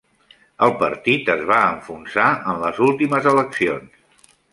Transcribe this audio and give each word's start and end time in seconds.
El 0.67 0.71
partit 0.77 1.27
es 1.33 1.43
va 1.51 1.59
enfonsar 1.73 2.29
en 2.53 2.61
les 2.63 2.79
últimes 2.87 3.29
eleccions 3.33 4.33